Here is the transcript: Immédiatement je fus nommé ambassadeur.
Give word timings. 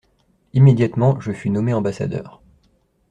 Immédiatement 0.55 1.19
je 1.19 1.31
fus 1.31 1.51
nommé 1.51 1.75
ambassadeur. 1.75 2.41